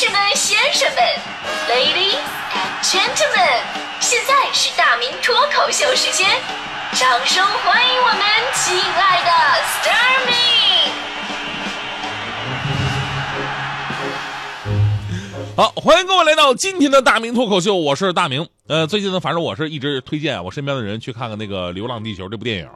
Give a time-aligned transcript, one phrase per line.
[0.00, 1.02] 士们、先生们
[1.68, 2.22] ，Ladies
[2.54, 3.64] and Gentlemen，
[3.98, 6.24] 现在是大明脱口秀时间，
[6.92, 8.20] 掌声欢迎我们
[8.54, 9.30] 亲爱的
[9.60, 10.36] s t a r m y
[15.56, 18.48] 好，欢迎各位来到今天的大明脱口秀，我是大明。
[18.68, 22.70] 呃，最近呢，反正我是一直推荐我身边的人去看看那个《流浪地球》这部电影。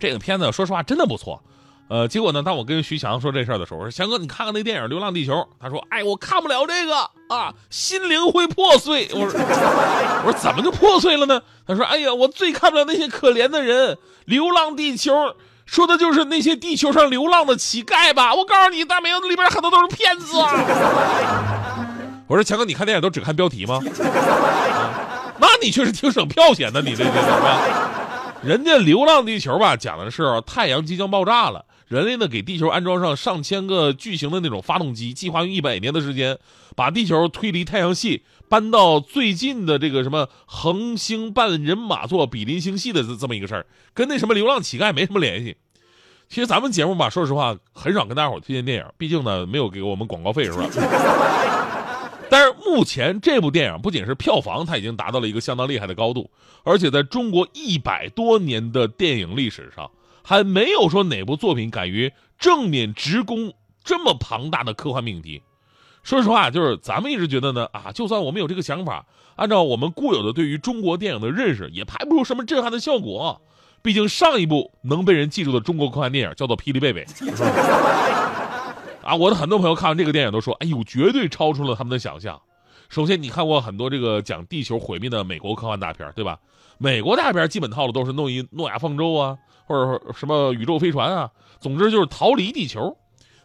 [0.00, 1.42] 这个片子说实话真的不错。
[1.86, 6.96] 呃，结果呢，当我跟徐强说这事儿的时候，我说强哥，你看看那电影《流浪地球》，他说，哎，我看不了这个
[7.28, 9.06] 啊，心灵会破碎。
[9.12, 9.38] 我说，
[10.24, 11.42] 我说怎么就破碎了呢？
[11.66, 15.12] 他说，哎呀，我最看不了那些可怜的人，《流浪地球》
[15.66, 18.34] 说的就是那些地球上流浪的乞丐吧？
[18.34, 20.50] 我告诉你，大明里边很多都是骗子啊。
[22.26, 23.78] 我说强哥，你看电影都只看标题吗？
[25.38, 27.60] 那你确实挺省票钱的，你这这是吧？
[28.42, 31.64] 人家《流浪地球》吧，讲的是太阳即将爆炸了。
[31.94, 36.36] 人类呢，给地球安装上上千个巨型的那种发动机，计划用一百年的时间，
[36.74, 45.56] 把地球推离太阳系，搬到最近的这个什么恒星半人马座比邻星系的这这么一个事儿，跟那什么流浪乞丐没什么联系。
[46.28, 50.68] 其实咱们节目吧，说实话很少跟大家伙推荐电影，毕竟呢没有给我们广告费，是吧？
[52.28, 56.28] 但是目前这部电影不仅是票房，它已经达到了一个相当厉害的高度，
[56.64, 59.88] 而且在中国一百多年的电影历史上。
[60.24, 63.52] 还没有说哪部作品敢于正面直攻
[63.84, 65.42] 这么庞大的科幻命题。
[66.02, 73.40] 说实话，就是咱们一直觉得呢，啊，就算我们有这个想法，按照我们固有的对于中国电影的认识，也拍不出什么震撼的效果。
[73.82, 77.04] 毕竟上一部能被人记住的中国科幻电影叫做《霹雳贝贝》。
[79.04, 82.40] 啊，我的很多朋友看完这个电影都说，哎呦，绝对超出了他们的想象。
[82.94, 86.38] 首先，你看过很多这个讲地球毁灭的美国科幻大片，对吧？
[86.78, 89.36] 美国大片基本套路都是弄一诺亚方舟啊。
[89.66, 92.96] 或者什么宇宙飞船啊，总之就是逃离地球。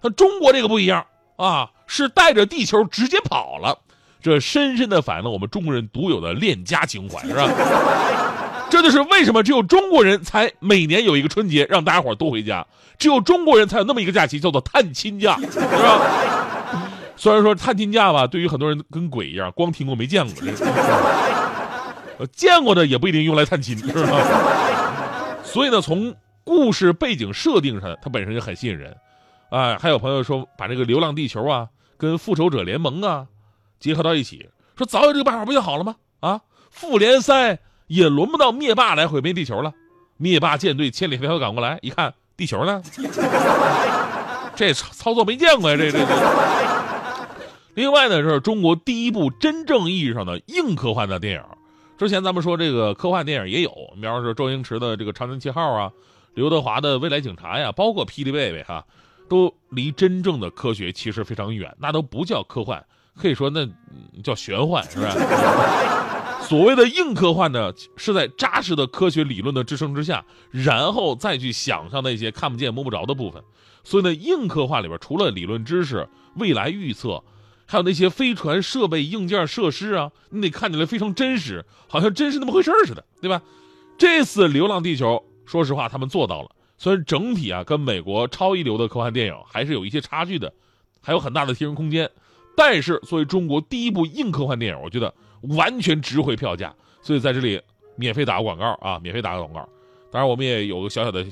[0.02, 1.04] 那中国这个不一样
[1.38, 3.80] 啊，是带着地球直接跑了，
[4.22, 7.50] 这深深的反映了我们中国人独有的恋家情怀，是吧？
[8.70, 12.68] 这就是为什么只有中国人才每年有一个春节让大家伙都回家，
[13.00, 16.59] 只有中国人才有那么一个假期叫做探亲假，是吧？
[17.20, 20.34] 虽然说探亲假吧，对于很多人跟鬼一样，光听过没见过，
[22.18, 24.22] 这见过的也不一定用来探亲，是吧？
[25.44, 26.16] 所以呢，从
[26.46, 28.96] 故事背景设定上，它本身就很吸引人，
[29.50, 33.28] 哎，还有朋友说把这个《流浪地球》啊跟《复仇者联盟》啊
[33.82, 35.98] 结合到一起，说早有这个办法不就好了吗？
[36.22, 36.40] 啊，
[36.72, 39.74] 复联三也轮不到灭霸来毁灭地球了，
[40.16, 42.82] 灭霸舰队千里迢迢赶过来，一看地球呢，
[44.56, 46.79] 这操作没见过呀，这这这。
[47.80, 51.42] 另外呢，是中国第一部真正意义上的硬科幻的电影。
[51.98, 55.90] 之前咱们说这个科幻电影也有，比方说周星驰的这个《长江七号》啊，
[56.34, 58.86] 刘德华的《未来警察》呀，包括《霹雳贝贝》哈，
[59.30, 62.86] 都离真正的科学其实非常远，那都不叫科幻，
[63.16, 63.66] 可以说那
[64.22, 65.16] 叫玄幻，是吧？
[66.44, 73.42] 所谓的硬科幻呢，是在扎实的科学理论的支撑之下，然后再去想象那些看不见摸不着的部分。
[73.86, 77.24] 所以呢，硬科幻里边除了理论知识、未来预测。
[77.72, 83.44] 还有那些飞船设备、硬件设施啊，你得看起来非常真实，好像真是那么回事似的，对吧？
[83.96, 86.50] 这次《流浪地球》，说实话，他们做到了。
[86.80, 90.52] 虽然整体啊，跟美国超一流的科幻电影还是有一些差距的，
[91.00, 92.10] 还有很大的提升空间。
[92.58, 96.74] 但是作为中国第一部硬科幻电影，我觉得完全值回票价。
[97.04, 97.62] 所以在这里
[97.96, 99.60] 免费打个广告啊，免费打个广告。
[100.10, 101.24] 当然，我们也有个小小的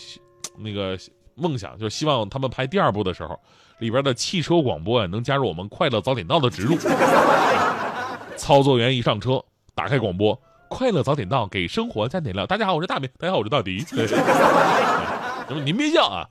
[0.60, 0.96] 那个
[1.34, 3.40] 梦想，就是希望他们拍第二部的时候。
[3.80, 6.78] 里边的汽车广播啊，能加入我们快乐早点到的植入。
[8.36, 9.44] 操作员一上车，
[9.76, 12.46] 打开广播，快乐早点到，给生活加点料。
[12.46, 13.10] 大家好，我是大明。
[13.20, 13.86] 大家好，我是大迪。
[15.50, 16.28] 那么您别笑啊，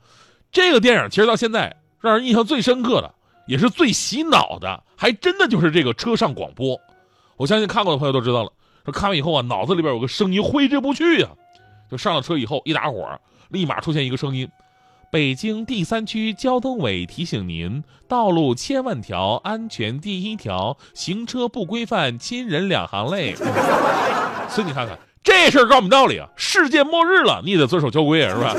[0.51, 3.13] 这个电影其实到现在让人印象最深刻的，
[3.45, 6.79] 也是最洗脑的，还真的就是这个车上广播。
[7.37, 8.51] 我相信看过的朋友都知道了。
[8.83, 11.31] 说看完以后啊，脑子里边有个声音挥之不去啊。
[11.89, 13.19] 就上了车以后，一打火，
[13.49, 14.49] 立马出现一个声音。
[15.09, 23.33] 北京第三区交通委提醒您：道路千万条，安全第一条，行车不规范，亲人两行泪。
[24.49, 28.53] 所以你看看这事儿告诉我们道理啊，世界末日了，你也得遵守交规啊，是吧？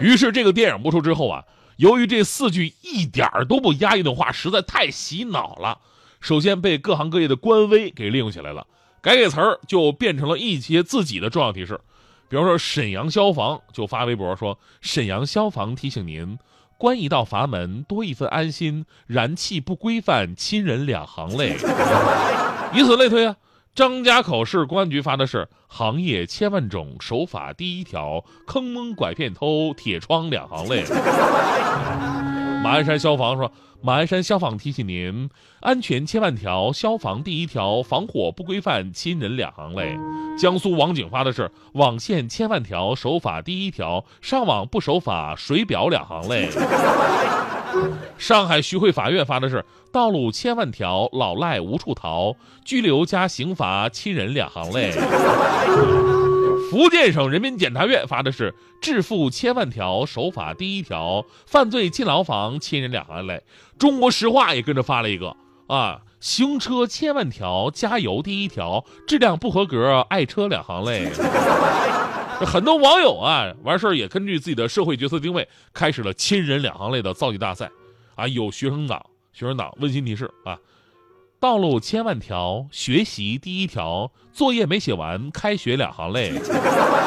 [0.00, 1.44] 于是这个电影播出之后啊，
[1.76, 5.78] 由于这四句一点儿都不押韵的话实在太洗脑了，
[6.18, 8.66] 首先被各行各业的官微给利用起来了，
[9.02, 11.78] 改改词儿就变成了一些自己的重要提示。
[12.34, 16.36] 比如说，沈阳消防就发微博说：“沈阳消防提醒您，
[16.76, 21.54] 关一道阀门，多一份安心；燃气不规范，亲人两行泪。
[22.74, 23.36] ”以此类推啊。
[23.72, 30.84] 张家口市公安局发的是：“行业千万种，守法第一条，坑蒙拐骗偷，铁窗两行泪。”
[32.64, 33.52] 马鞍山消防说，
[33.82, 35.28] 马鞍山消防提醒您：
[35.60, 39.94] 安全千万条，消防第一条，防火不规范，亲人两行泪。
[40.38, 46.48] 江苏网警发的是网线千万条，守法第一条，上网不守法，水表两行泪。
[48.16, 49.62] 上海徐汇法院发的是
[49.92, 52.34] 道路千万条，老赖无处逃，
[52.64, 54.90] 拘留加刑罚，亲人两行泪。
[56.74, 63.44] 福建省人民检察院发的是致富千万条，守法第一条，犯罪进牢房，亲人两行泪。
[63.78, 65.36] 中国石化也跟着发了一个
[65.68, 71.08] 啊，行车千万条，加油第一条，质量不合格，爱车两行泪。
[72.44, 77.70] 很多网友啊，完事儿也根据自己的社会角色定位，开始了亲人两行泪的造句大赛
[78.16, 78.26] 啊。
[78.26, 79.00] 有学生党，
[79.32, 80.58] 学生党温馨提示啊。
[81.44, 86.32] 道路千万条，学习第一条，作业没写完，开学两行泪。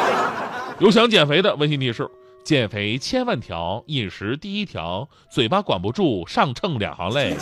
[0.78, 2.08] 有想减肥的温馨提示：
[2.44, 7.36] 减肥千万条，饮食第一条，嘴巴管不住，上秤两行泪。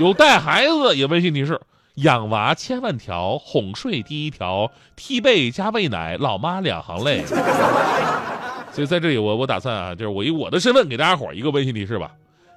[0.00, 1.60] 有带孩子也温馨提示：
[1.94, 7.24] 养娃千万条，哄睡第一条，踢被加喂奶，老妈两行泪。
[8.72, 12.10] 所以在这里，我我打算啊，就是我以我的身份给大家伙一个温馨提示吧：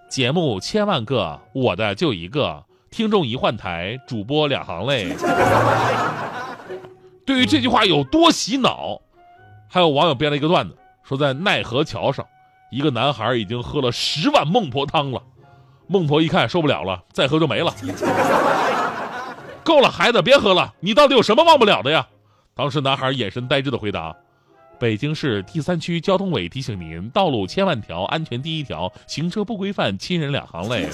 [0.10, 2.63] 节目千万个，我的就一个。
[2.96, 5.14] 听众一换台，主播两行泪。
[7.28, 9.02] 对于这句话有多洗脑，
[9.68, 12.26] 还有网友编了一个段子，说在奈何桥上，
[12.72, 15.22] 一个男孩已经喝了十碗孟婆汤了，
[15.88, 17.74] 孟婆一看受不了了，再喝就没了。
[19.62, 22.08] 够了，孩子别喝了，你到底有什么忘不了的呀？
[22.54, 24.16] 当时男孩眼神呆滞的回答
[24.80, 30.88] ：“北京市第三区交通委提醒您，道路千万条，安全第一条，行车不规范，亲人两行泪。”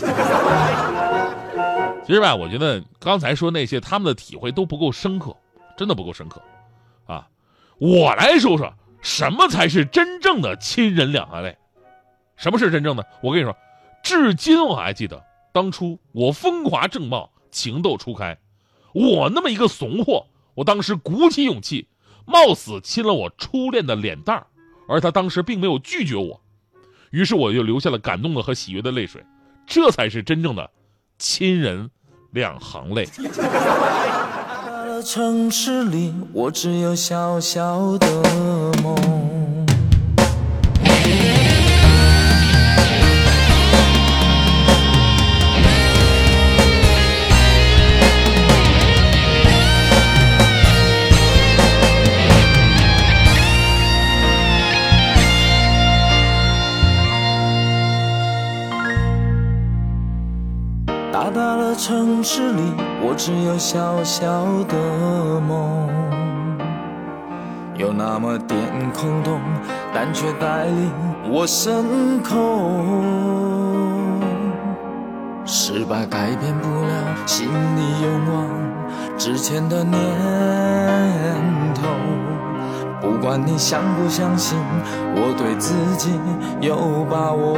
[2.03, 5.35] 其实吧，我觉得刚才说那些他们的体会都不够深刻，
[5.77, 6.41] 真的不够深刻，
[7.05, 7.27] 啊！
[7.77, 11.57] 我来说说什么才是真正的亲人两行泪。
[12.35, 13.05] 什么是真正的？
[13.21, 13.55] 我跟你说，
[14.03, 18.37] 至今我还记得当初我风华正茂、情窦初开，
[18.93, 20.25] 我那么一个怂货，
[20.55, 21.87] 我当时鼓起勇气，
[22.25, 24.47] 冒死亲了我初恋的脸蛋儿，
[24.87, 26.41] 而他当时并没有拒绝我，
[27.11, 29.23] 于是我就流下了感动的和喜悦的泪水，
[29.67, 30.69] 这才是真正的。
[31.21, 31.87] 亲人
[32.31, 33.07] 两行泪。
[35.05, 38.07] 城市里，我只有小小的
[38.81, 39.30] 梦。
[63.73, 64.27] 小小
[64.67, 64.75] 的
[65.47, 65.87] 梦，
[67.73, 68.59] 有那么点
[68.91, 69.39] 空洞，
[69.93, 70.91] 但却带领
[71.29, 72.91] 我升空。
[75.45, 78.49] 失败改变不了心里勇往
[79.17, 80.01] 直前的念
[81.73, 81.87] 头，
[82.99, 84.59] 不管你相不相信，
[85.15, 86.19] 我对自己
[86.59, 87.55] 有把握。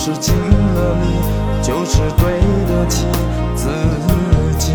[0.00, 1.06] 是尽了力，
[1.60, 3.04] 就是对得起
[3.56, 3.68] 自
[4.56, 4.72] 己。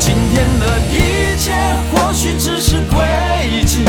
[0.00, 1.52] 今天的一切
[1.92, 3.84] 或许只是轨迹，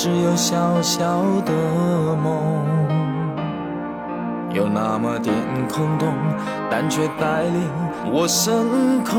[0.00, 1.04] 只有小小
[1.44, 1.52] 的
[2.22, 2.62] 梦。
[4.52, 5.34] 有那么点
[5.68, 6.14] 空洞，
[6.70, 7.68] 但却带领
[8.12, 9.18] 我升空。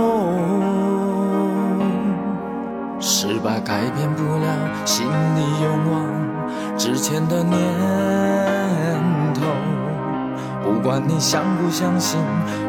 [2.98, 7.60] 失败改变不了心里勇往直前的念
[9.34, 9.42] 头。
[10.64, 12.22] 不管你相不相信，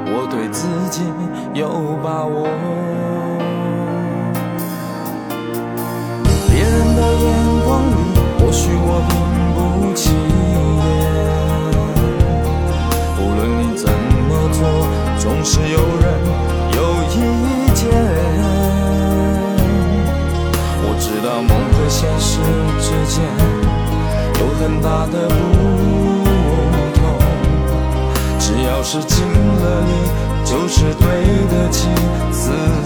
[0.07, 1.05] 我对自己
[1.55, 2.49] 有把握。
[8.51, 9.15] 或许我并
[9.55, 10.59] 不起眼。
[13.17, 13.87] 无论你怎
[14.27, 14.59] 么做，
[15.21, 16.05] 总是有人
[16.75, 16.79] 有
[17.15, 17.17] 意
[17.75, 17.81] 见。
[20.83, 22.43] 我知道梦和现实
[22.81, 23.23] 之间
[24.41, 25.33] 有很大的不
[26.99, 27.01] 同，
[28.41, 29.25] 只要是尽
[29.63, 29.93] 了力，
[30.45, 31.07] 就是对
[31.53, 31.87] 得起
[32.33, 32.80] 自己。